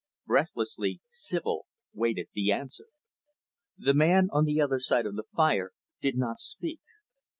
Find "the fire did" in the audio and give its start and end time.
5.15-6.17